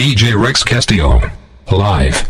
DJ 0.00 0.34
Rex 0.34 0.64
Castillo. 0.64 1.20
Live. 1.70 2.26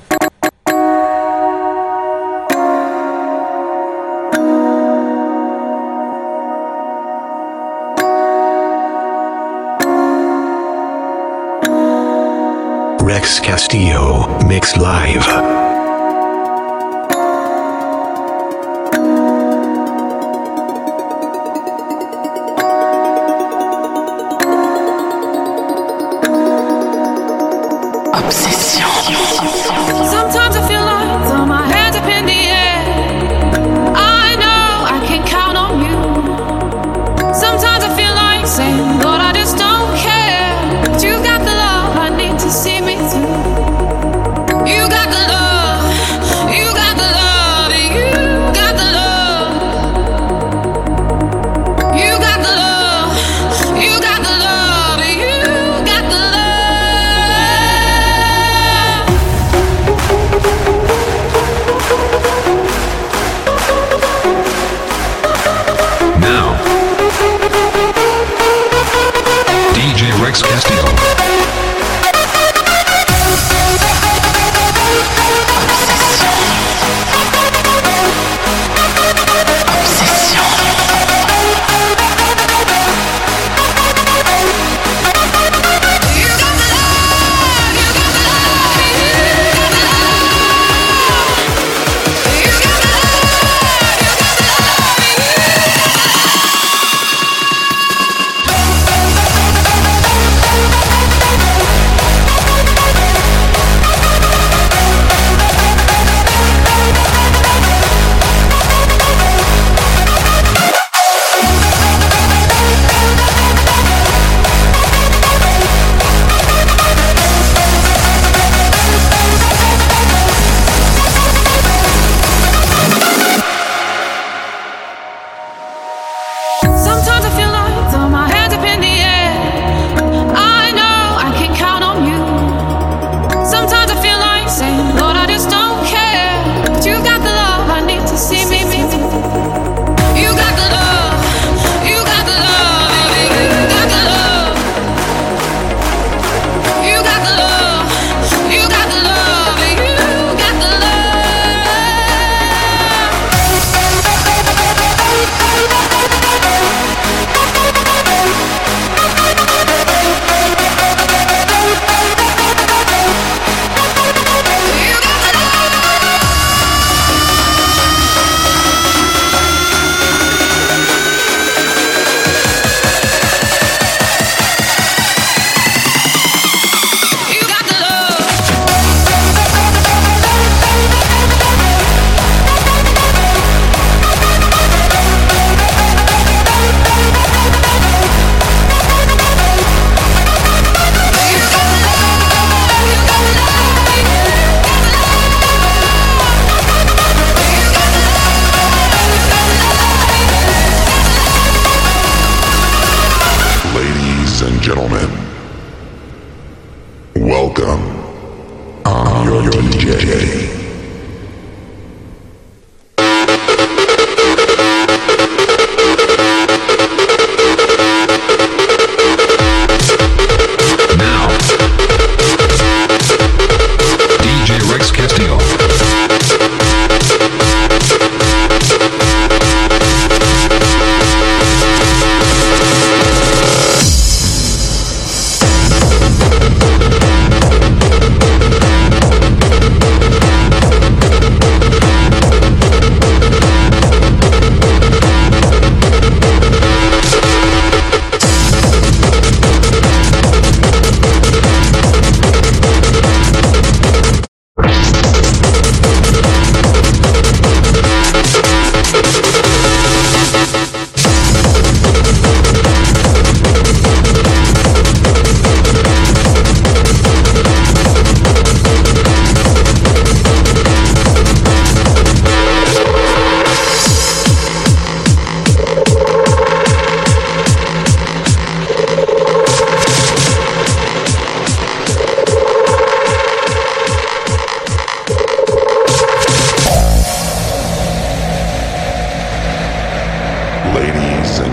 Rex 13.04 13.38
Castillo 13.38 14.27
Mix 14.49 14.77
Live. 14.77 15.60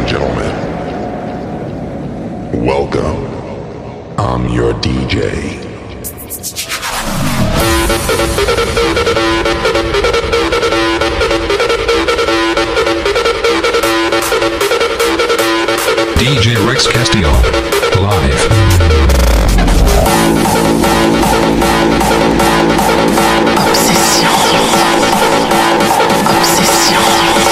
gentlemen, 0.08 0.54
welcome. 2.66 3.26
I'm 4.18 4.48
your 4.48 4.74
DJ. 4.76 5.60
DJ 16.16 16.56
Rex 16.66 16.88
Castillo, 16.88 17.32
live. 18.02 18.48
Obsession. 23.68 24.30
Obsession. 26.30 27.47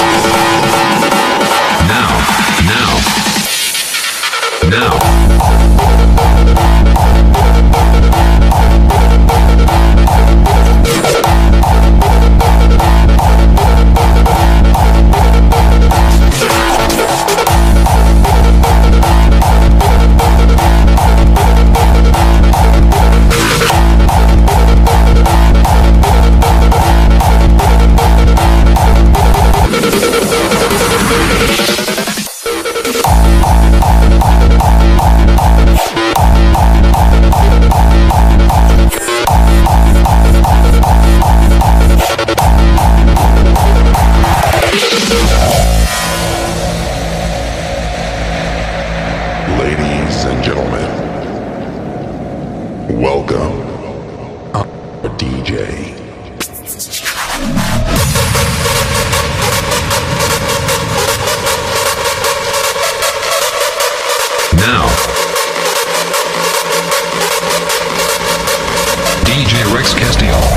Designed 69.94 70.55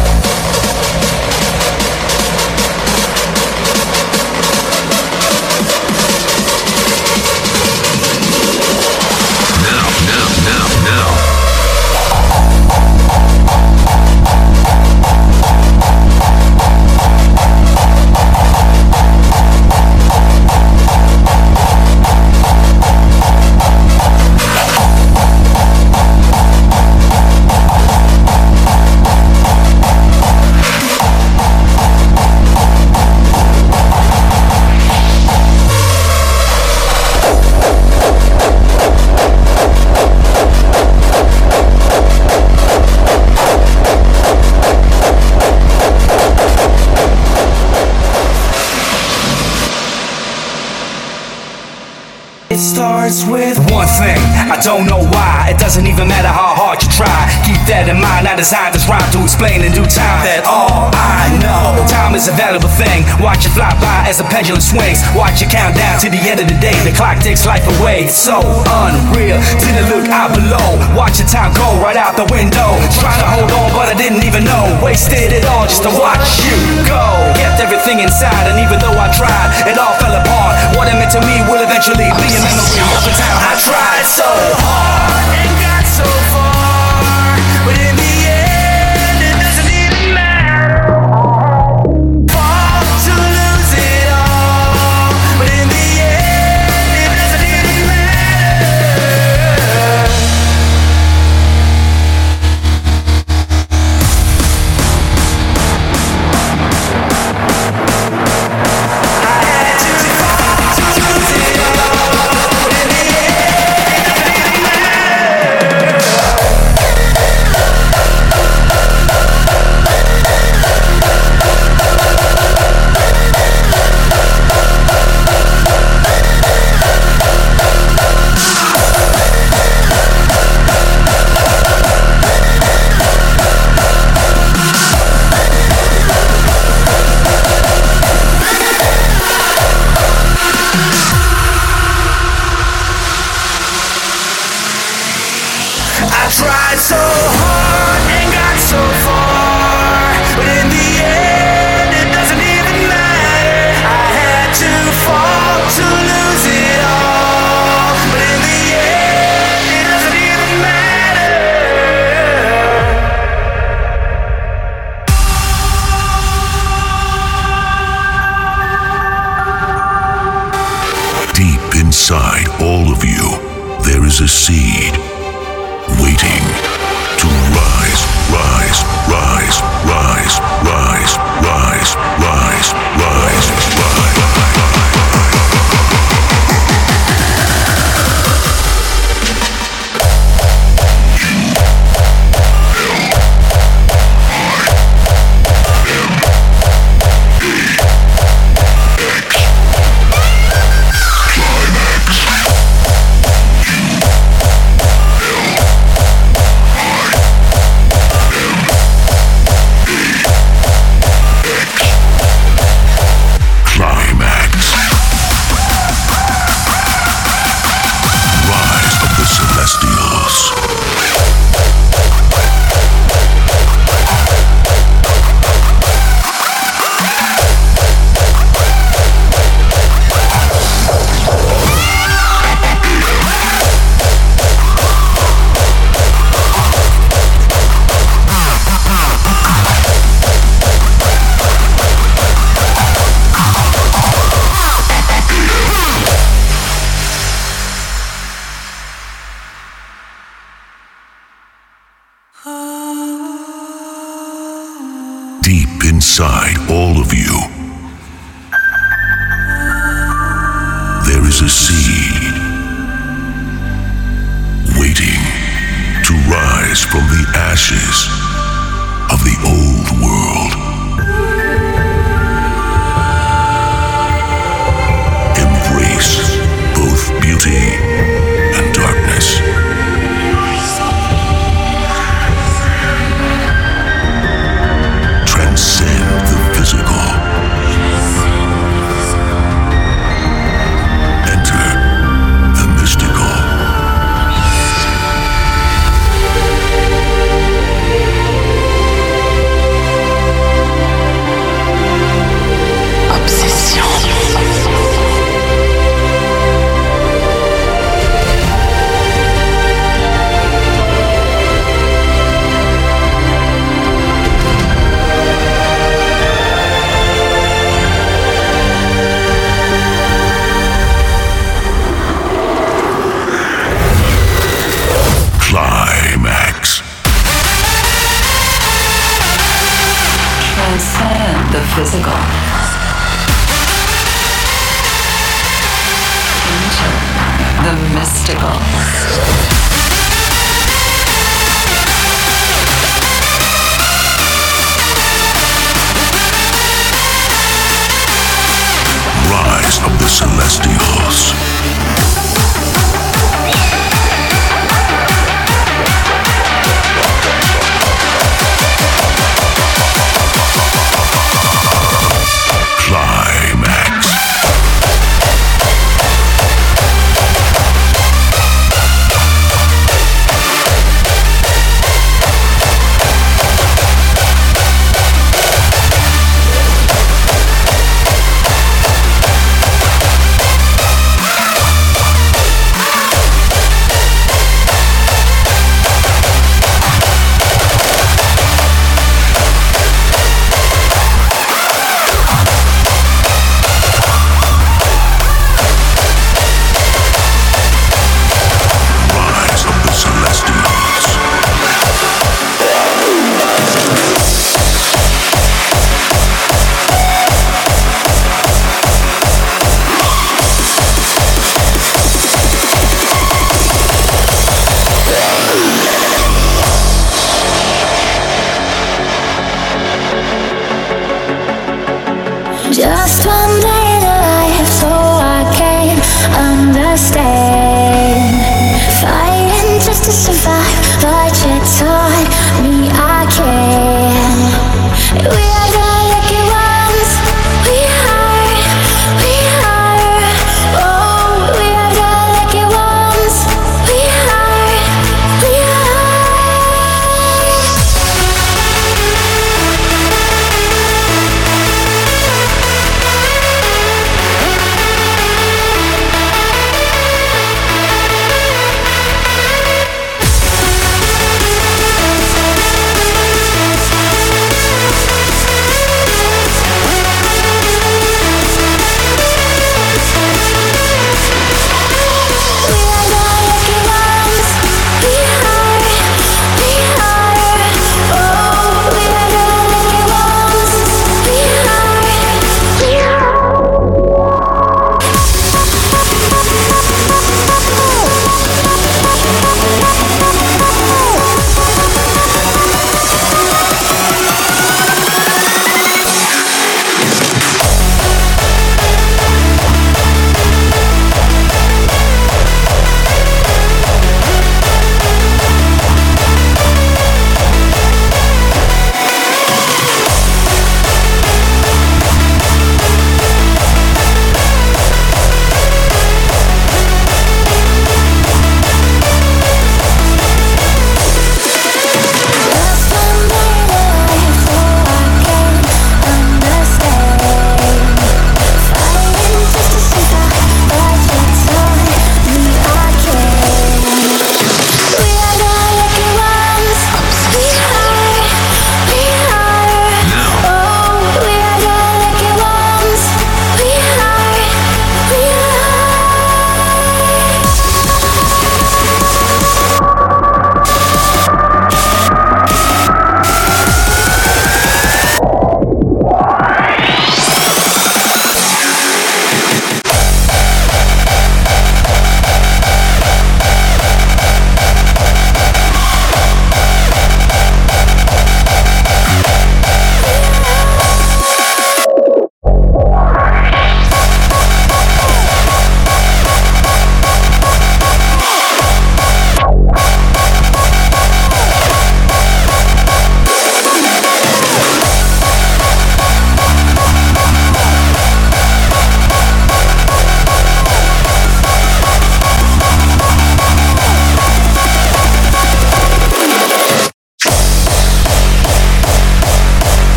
as 64.09 64.17
the 64.17 64.25
pendulum 64.25 64.57
swings. 64.57 65.05
Watch 65.13 65.45
it 65.45 65.53
count 65.53 65.77
down 65.77 66.01
to 66.01 66.09
the 66.09 66.17
end 66.17 66.41
of 66.41 66.49
the 66.49 66.57
day. 66.57 66.73
The 66.81 66.89
clock 66.97 67.21
takes 67.21 67.45
life 67.45 67.61
away. 67.77 68.09
It's 68.09 68.17
so 68.17 68.41
unreal. 68.41 69.37
The 69.61 69.85
look 69.85 70.09
out 70.09 70.33
below. 70.33 70.81
Watch 70.97 71.21
the 71.21 71.29
time 71.29 71.53
go 71.53 71.77
right 71.77 71.95
out 71.95 72.17
the 72.17 72.25
window. 72.33 72.73
Trying 72.97 73.21
to 73.21 73.29
hold 73.29 73.53
on, 73.53 73.69
but 73.77 73.85
I 73.85 73.95
didn't 73.95 74.25
even 74.25 74.43
know. 74.43 74.65
Wasted 74.81 75.29
it 75.29 75.45
all 75.45 75.69
just 75.69 75.85
to 75.85 75.93
watch 75.93 76.41
you 76.41 76.57
go. 76.89 77.05
Kept 77.37 77.61
everything 77.61 78.01
inside, 78.01 78.49
and 78.49 78.57
even 78.57 78.81
though 78.81 78.97
I 78.97 79.13
tried, 79.13 79.69
it 79.69 79.77
all 79.77 79.93
fell 80.01 80.17
apart. 80.17 80.57
What 80.73 80.89
it 80.89 80.97
meant 80.97 81.13
to 81.13 81.21
me 81.21 81.45
will 81.45 81.61
eventually 81.61 82.09
be 82.17 82.27
a 82.33 82.41
memory 82.41 82.81
of 82.81 83.05
the 83.05 83.13
time 83.13 83.37
I 83.45 83.53
tried 83.61 84.05
so 84.09 84.27
hard 84.65 85.38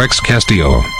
Rex 0.00 0.18
Castillo. 0.18 0.99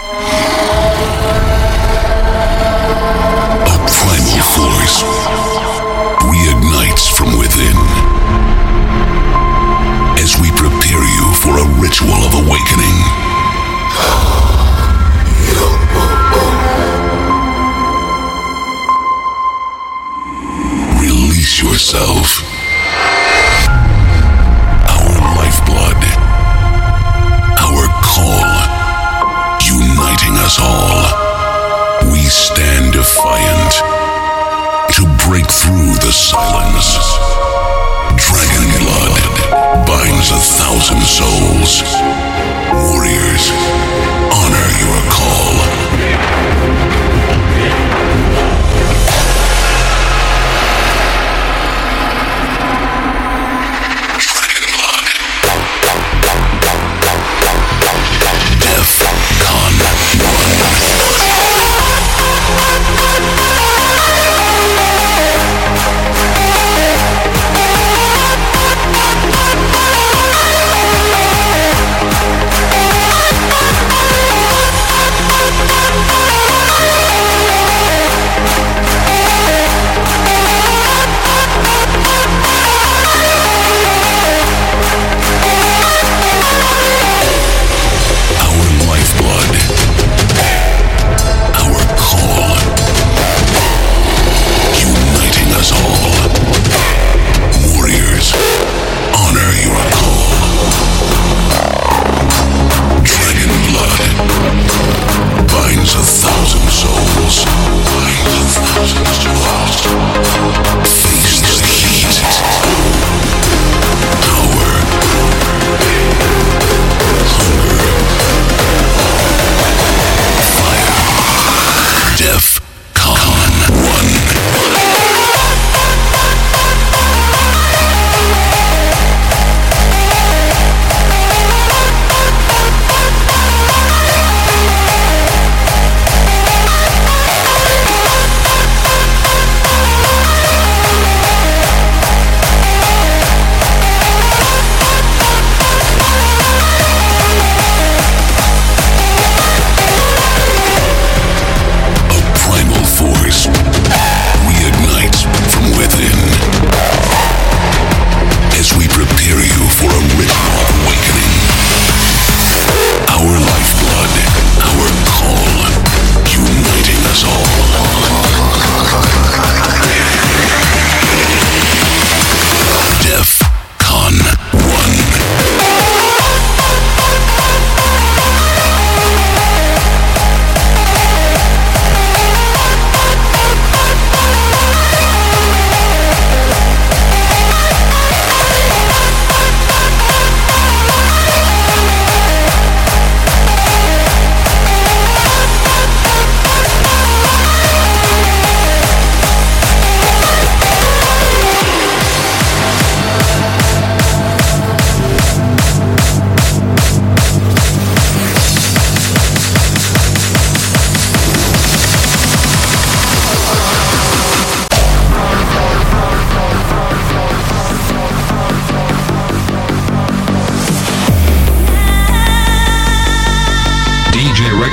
Active. 122.23 122.50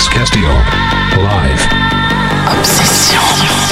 Castillo. 0.10 0.54
Live. 1.18 1.68
Obsession. 2.48 3.67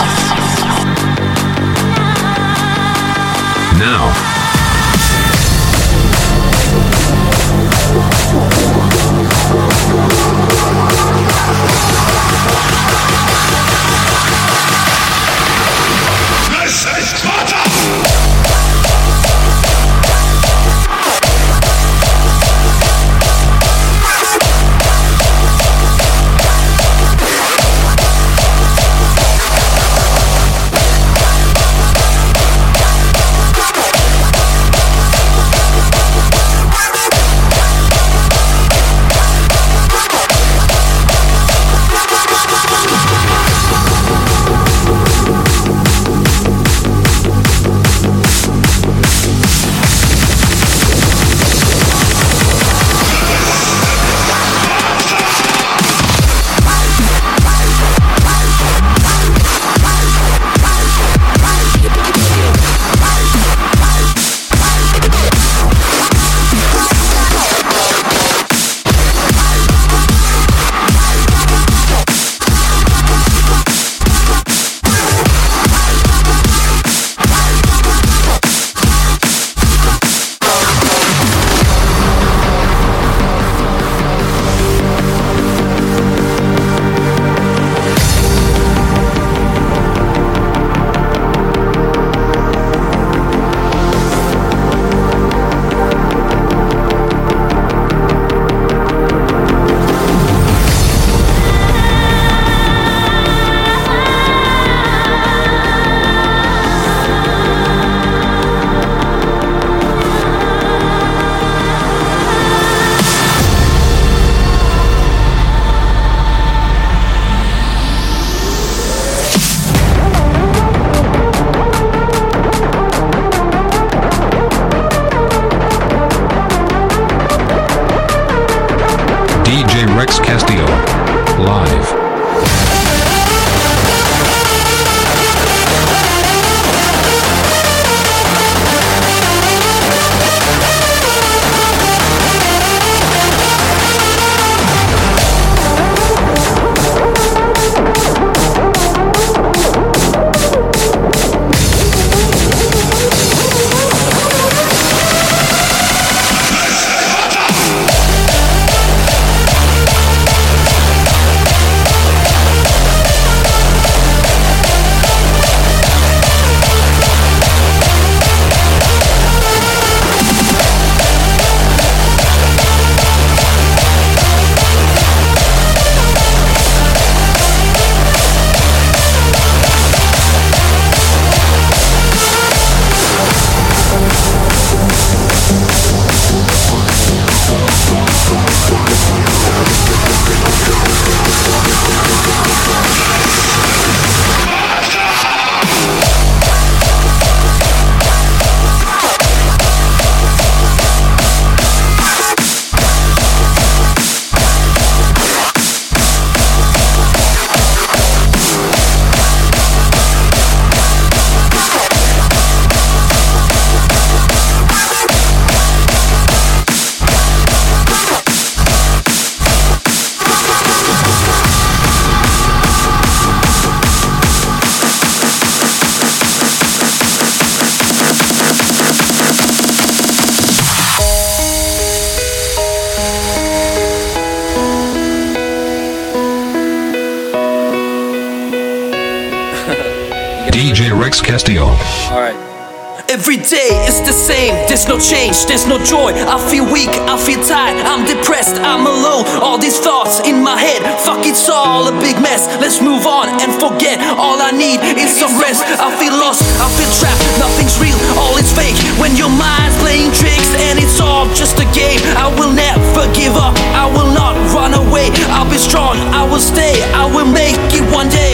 There's 245.43 245.67
no 245.67 245.76
joy. 245.84 246.15
I 246.15 246.39
feel 246.48 246.63
weak, 246.63 246.93
I 247.12 247.19
feel 247.19 247.43
tired, 247.43 247.76
I'm 247.84 248.08
depressed, 248.08 248.56
I'm 248.63 248.88
alone. 248.88 249.28
All 249.43 249.60
these 249.60 249.76
thoughts 249.78 250.24
in 250.24 250.39
my 250.39 250.56
head, 250.56 250.80
fuck 251.04 251.28
it's 251.28 251.50
all 251.50 251.84
a 251.91 251.95
big 252.00 252.15
mess. 252.24 252.48
Let's 252.63 252.80
move 252.80 253.04
on 253.04 253.28
and 253.43 253.52
forget. 253.60 254.00
All 254.15 254.39
I 254.39 254.56
need 254.56 254.80
is 254.95 255.12
some 255.12 255.36
rest. 255.36 255.67
I 255.67 255.91
feel 256.00 256.15
lost, 256.15 256.48
I 256.63 256.71
feel 256.80 256.91
trapped, 256.95 257.19
nothing's 257.36 257.76
real, 257.84 258.00
all 258.15 258.39
is 258.39 258.48
fake. 258.56 258.80
When 258.95 259.19
your 259.19 259.34
mind's 259.36 259.76
playing 259.84 260.15
tricks 260.15 260.56
and 260.71 260.80
it's 260.80 261.04
all 261.04 261.28
just 261.36 261.60
a 261.60 261.67
game, 261.76 262.00
I 262.15 262.32
will 262.39 262.54
never 262.56 263.04
give 263.12 263.36
up, 263.36 263.54
I 263.76 263.91
will 263.91 264.12
not 264.15 264.39
run 264.56 264.71
away. 264.74 265.12
I'll 265.36 265.50
be 265.52 265.60
strong, 265.60 266.00
I 266.15 266.24
will 266.24 266.39
stay, 266.39 266.80
I 266.95 267.04
will 267.12 267.28
make 267.28 267.60
it 267.76 267.84
one 267.91 268.08
day. 268.08 268.25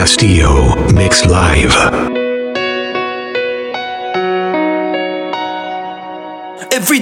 Castillo 0.00 0.74
Mix 0.94 1.26
Live. 1.26 1.89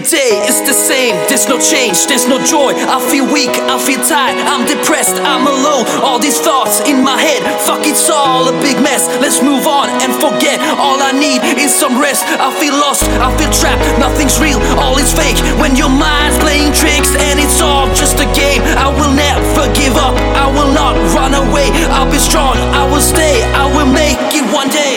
Day 0.09 0.41
is 0.49 0.65
the 0.65 0.73
same, 0.73 1.13
there's 1.29 1.49
no 1.49 1.61
change, 1.61 2.09
there's 2.09 2.25
no 2.25 2.41
joy. 2.41 2.73
I 2.73 2.97
feel 3.13 3.29
weak, 3.29 3.53
I 3.69 3.77
feel 3.77 4.01
tired, 4.01 4.41
I'm 4.49 4.65
depressed, 4.65 5.21
I'm 5.21 5.45
alone. 5.45 5.85
All 6.01 6.19
these 6.19 6.41
thoughts 6.41 6.81
in 6.89 7.05
my 7.05 7.21
head, 7.21 7.45
fuck 7.69 7.85
it's 7.85 8.09
all 8.09 8.49
a 8.49 8.57
big 8.65 8.81
mess. 8.81 9.05
Let's 9.21 9.45
move 9.45 9.69
on 9.69 9.93
and 10.01 10.13
forget. 10.17 10.57
All 10.81 10.97
I 10.97 11.13
need 11.13 11.45
is 11.61 11.69
some 11.69 12.01
rest. 12.01 12.25
I 12.41 12.49
feel 12.57 12.73
lost, 12.73 13.05
I 13.21 13.29
feel 13.37 13.53
trapped, 13.53 13.85
nothing's 14.01 14.41
real, 14.41 14.59
all 14.81 14.97
is 14.97 15.13
fake. 15.13 15.37
When 15.61 15.77
your 15.77 15.93
mind's 15.93 16.41
playing 16.41 16.73
tricks 16.73 17.13
and 17.29 17.37
it's 17.37 17.61
all 17.61 17.87
just 17.93 18.17
a 18.17 18.29
game, 18.33 18.65
I 18.81 18.89
will 18.89 19.13
never 19.13 19.69
give 19.77 20.01
up, 20.01 20.17
I 20.41 20.49
will 20.49 20.73
not 20.73 20.97
run 21.13 21.37
away. 21.37 21.69
I'll 21.93 22.11
be 22.11 22.19
strong, 22.19 22.57
I 22.73 22.89
will 22.89 23.05
stay, 23.05 23.45
I 23.53 23.69
will 23.77 23.91
make 23.93 24.17
it 24.33 24.45
one 24.57 24.73
day. 24.73 24.88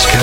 Live. 0.00 0.16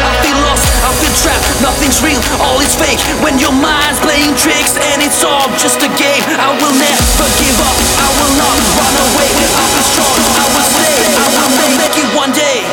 I 0.00 0.12
feel 0.24 0.40
lost, 0.40 0.64
I 0.80 0.88
feel 0.96 1.12
trapped, 1.20 1.44
nothing's 1.60 2.00
real, 2.00 2.16
all 2.40 2.56
is 2.64 2.72
fake. 2.74 2.96
When 3.20 3.36
your 3.38 3.52
mind's 3.52 4.00
playing 4.00 4.32
tricks 4.40 4.80
and 4.80 5.04
it's 5.04 5.20
all 5.22 5.52
just 5.60 5.84
a 5.84 5.90
game, 6.00 6.24
I 6.32 6.56
will 6.56 6.72
never 6.72 7.28
give 7.36 7.60
up, 7.60 7.76
I 8.00 8.08
will 8.16 8.34
not 8.40 8.56
run 8.80 8.96
away. 9.04 9.28
I'll 9.52 9.68
be 9.76 9.84
strong, 9.84 10.16
I 10.16 10.48
will 10.48 10.64
stay, 10.64 10.96
I 10.96 11.28
will 11.36 11.76
make 11.76 11.92
it 11.92 12.08
one 12.16 12.32
day. 12.32 12.64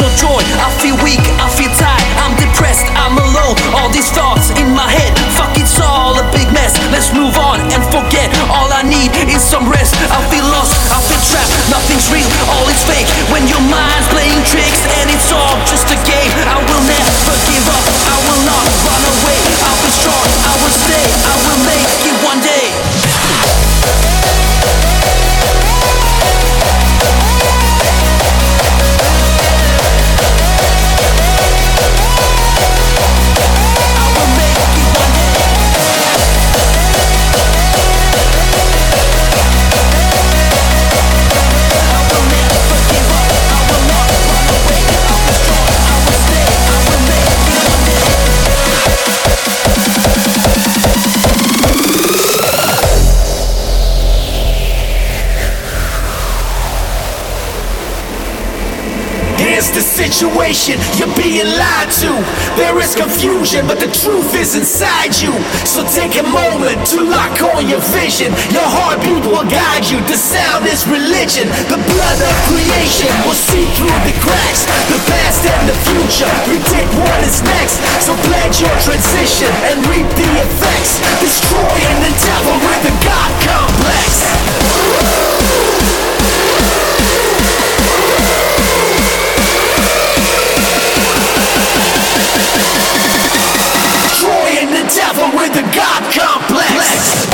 No 0.00 0.08
joy. 0.16 0.40
I 0.64 0.68
feel 0.80 0.96
weak, 1.04 1.22
I 1.36 1.48
feel 1.52 1.72
tired, 1.76 2.08
I'm 2.24 2.34
depressed, 2.40 2.88
I'm 2.96 3.16
alone. 3.20 3.54
All 3.76 3.90
these 3.92 4.10
thoughts 4.10 4.50
in 4.56 4.72
my 4.72 4.88
head, 4.88 5.12
fuck 5.36 5.52
it's 5.58 5.78
all 5.80 6.16
a 6.18 6.24
big 6.32 6.48
mess. 6.52 6.78
Let's 6.90 7.12
move 7.12 7.36
on 7.36 7.49
situation, 60.40 60.80
you're 60.96 61.12
being 61.20 61.44
lied 61.44 61.92
to. 62.00 62.08
There 62.56 62.72
is 62.80 62.96
confusion, 62.96 63.66
but 63.68 63.78
the 63.78 63.92
truth 63.92 64.32
is 64.34 64.56
inside 64.56 65.12
you. 65.20 65.32
So 65.68 65.84
take 65.92 66.16
a 66.16 66.24
moment 66.24 66.80
to 66.96 67.04
lock 67.04 67.36
on 67.56 67.68
your 67.68 67.84
vision. 67.92 68.32
Your 68.48 68.64
heartbeat 68.64 69.20
will 69.28 69.44
guide 69.44 69.84
you. 69.84 70.00
The 70.08 70.16
sound 70.16 70.64
is 70.64 70.88
religion. 70.88 71.44
The 71.68 71.76
blood 71.76 72.18
of 72.24 72.34
creation 72.48 73.12
will 73.28 73.36
see 73.36 73.68
through 73.76 74.00
the 74.08 74.16
cracks. 74.24 74.64
The 74.88 74.96
past 75.12 75.44
and 75.44 75.68
the 75.68 75.76
future 75.92 76.32
predict 76.48 76.88
what 76.96 77.20
is 77.20 77.44
next. 77.44 77.76
So 78.00 78.16
pledge 78.24 78.64
your 78.64 78.72
transition 78.80 79.52
and 79.68 79.84
reap 79.92 80.08
the 80.16 80.30
effects. 80.40 81.04
Destroying 81.20 81.98
the 82.00 82.12
devil 82.16 82.56
with 82.64 82.88
a 82.88 82.94
God 83.04 83.30
complex. 83.44 84.08
Destroying 94.02 94.70
the 94.70 94.84
devil 94.94 95.28
with 95.38 95.56
a 95.56 95.62
God 95.74 96.02
complex. 96.12 97.29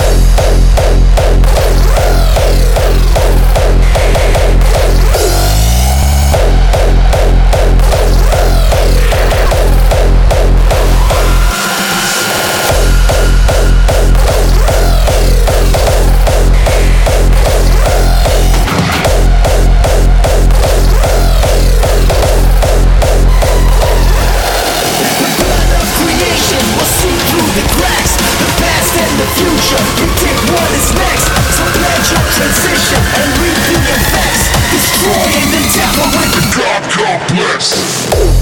my. 37.18 38.35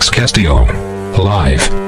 Rex 0.00 0.08
Castillo. 0.08 0.64
Live. 1.12 1.79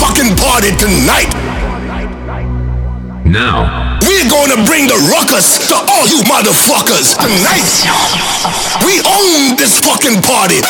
Fucking 0.00 0.32
party 0.36 0.72
tonight. 0.80 1.28
Now, 3.28 4.00
We're 4.00 4.28
gonna 4.28 4.64
bring 4.64 4.88
the 4.88 4.96
ruckus 5.12 5.68
to 5.68 5.76
all 5.76 6.06
you 6.08 6.24
motherfuckers 6.24 7.14
tonight. 7.20 7.68
We 8.84 8.96
own 9.04 9.56
this 9.56 9.78
fucking 9.80 10.22
party. 10.22 10.60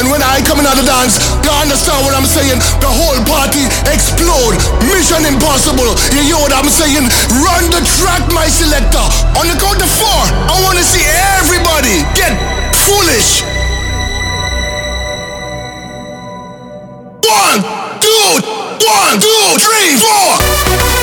And 0.00 0.08
when 0.08 0.24
I 0.24 0.40
come 0.40 0.56
in 0.56 0.64
at 0.64 0.80
the 0.80 0.88
dance, 0.88 1.20
you 1.44 1.52
understand 1.52 2.00
what 2.08 2.16
I'm 2.16 2.24
saying? 2.24 2.56
The 2.80 2.88
whole 2.88 3.20
party 3.28 3.68
explode. 3.84 4.56
Mission 4.88 5.28
impossible. 5.28 5.92
You 6.16 6.24
hear 6.24 6.40
what 6.40 6.56
I'm 6.56 6.72
saying? 6.72 7.04
Run 7.36 7.68
the 7.68 7.84
track, 8.00 8.24
my 8.32 8.48
selector. 8.48 9.04
On 9.36 9.44
the 9.44 9.60
count 9.60 9.76
of 9.76 9.92
four, 10.00 10.22
I 10.48 10.56
want 10.64 10.80
to 10.80 10.84
see 10.88 11.04
everybody 11.36 12.00
get 12.16 12.32
foolish. 12.88 13.44
One, 17.28 17.60
two, 18.00 18.28
one, 18.80 19.20
two, 19.20 19.44
three, 19.60 20.00
four. 20.00 20.99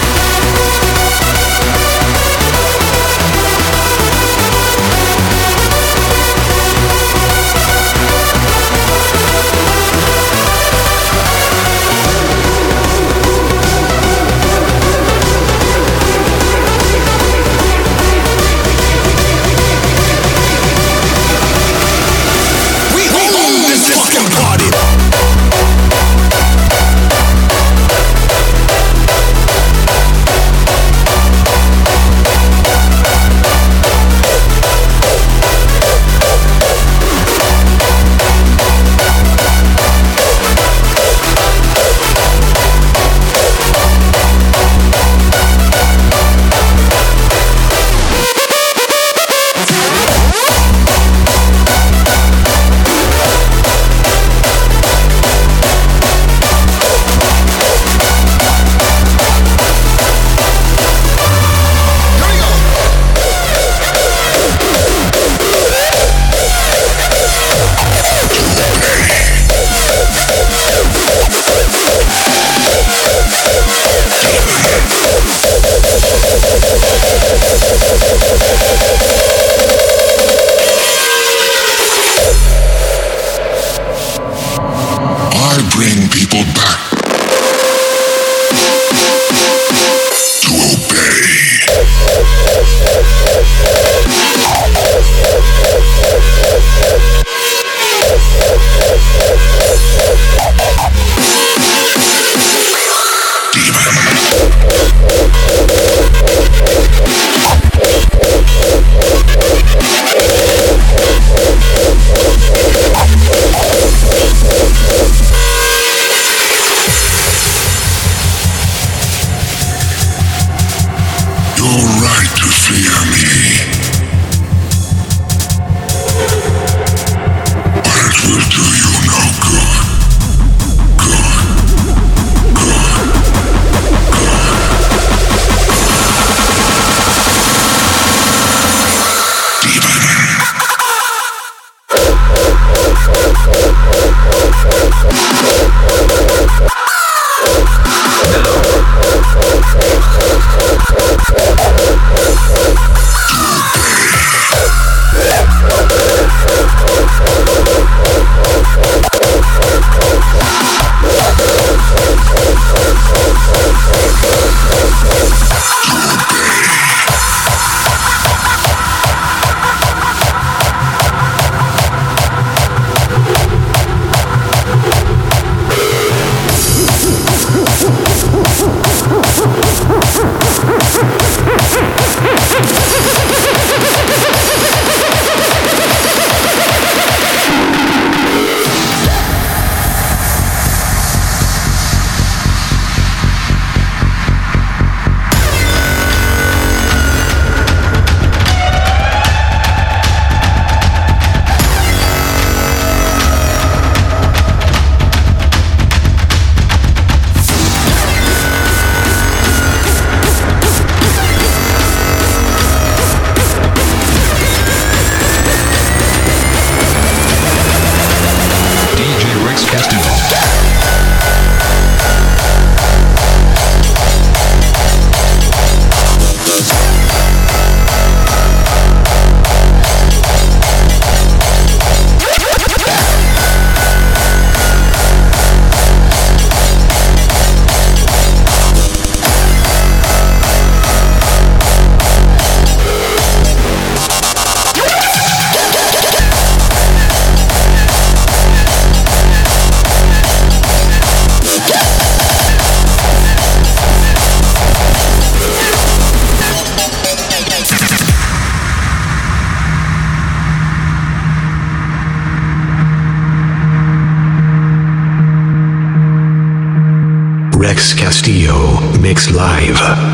Mix 269.08 269.32
Live. 269.32 270.07